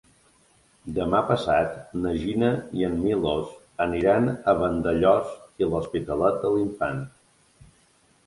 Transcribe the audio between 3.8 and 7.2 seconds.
aniran a Vandellòs i l'Hospitalet de l'Infant.